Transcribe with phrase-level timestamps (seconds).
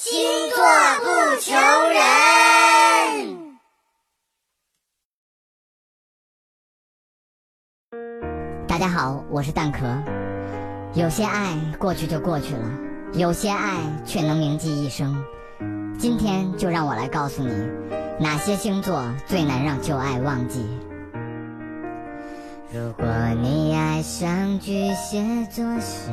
[0.00, 0.16] 星
[0.50, 0.58] 座
[1.00, 1.06] 不
[1.40, 1.56] 求
[1.92, 1.98] 人。
[8.68, 9.80] 大家好，我是蛋壳。
[10.94, 12.70] 有些爱过去就过去了，
[13.14, 15.20] 有些爱却能铭记一生。
[15.98, 17.52] 今天就让我来告诉你，
[18.20, 20.64] 哪些星座最难让旧爱忘记。
[22.72, 23.04] 如果
[23.42, 26.12] 你爱上巨蟹座，是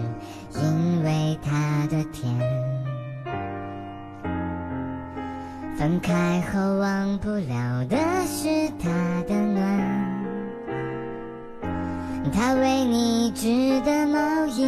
[0.60, 2.36] 因为他的甜。
[5.86, 8.90] 分开后忘不了的是他
[9.28, 9.62] 的暖，
[12.34, 14.66] 他为你织的毛衣，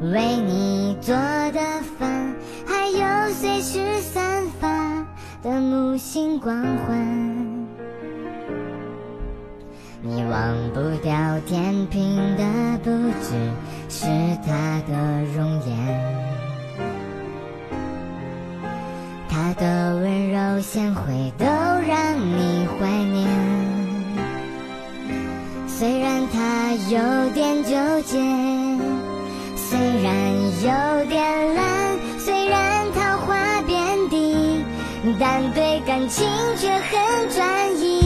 [0.00, 1.60] 为你做的
[1.96, 2.34] 饭，
[2.66, 5.06] 还有随时散发
[5.44, 6.98] 的木星光环。
[10.02, 12.42] 你忘不掉天平的
[12.82, 12.90] 不
[13.22, 13.36] 只
[13.88, 14.06] 是
[14.44, 16.17] 他的容颜。
[19.40, 23.24] 他的温柔贤惠都让你怀念，
[25.68, 27.70] 虽然他有点纠
[28.02, 28.18] 结，
[29.54, 30.12] 虽然
[30.60, 34.64] 有点懒，虽然桃花遍地，
[35.20, 37.97] 但对感情却很专一。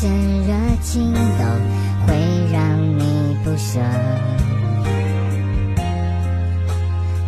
[0.00, 0.10] 真
[0.46, 1.18] 热情都
[2.06, 2.14] 会
[2.52, 2.58] 让
[2.98, 3.80] 你不舍？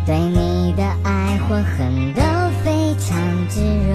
[0.05, 2.21] 对你的爱或恨都
[2.63, 3.17] 非常
[3.49, 3.89] 炙热，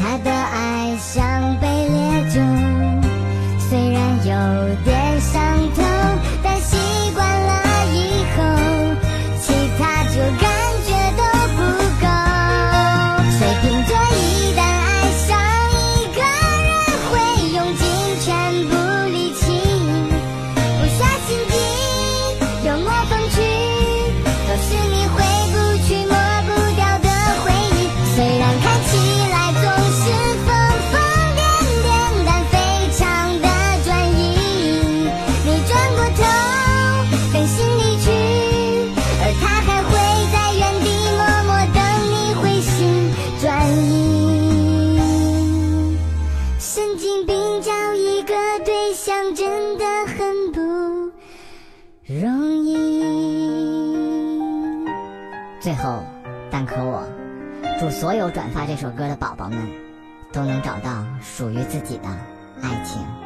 [0.00, 1.98] 他的爱像杯烈
[2.30, 2.40] 酒，
[3.68, 4.32] 虽然有
[4.84, 4.95] 点
[46.86, 47.32] 曾经比
[47.62, 48.32] 较一个
[48.64, 50.60] 对象真的很不
[52.06, 53.02] 容易。
[55.60, 56.04] 最后，
[56.48, 57.02] 蛋壳我
[57.80, 59.58] 祝所有转发这首歌的宝宝们
[60.32, 62.08] 都能找到属于自己的
[62.62, 63.25] 爱情。